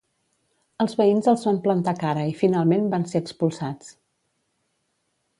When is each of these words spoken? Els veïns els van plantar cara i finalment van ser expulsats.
Els 0.83 0.95
veïns 1.01 1.27
els 1.33 1.43
van 1.49 1.59
plantar 1.67 1.93
cara 1.99 2.23
i 2.29 2.33
finalment 2.39 2.87
van 2.93 3.05
ser 3.11 3.21
expulsats. 3.25 3.93